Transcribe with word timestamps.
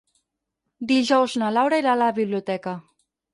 Dijous 0.91 1.35
na 1.41 1.51
Laura 1.59 1.79
irà 1.83 1.93
a 1.93 1.99
la 2.03 2.09
biblioteca. 2.21 2.75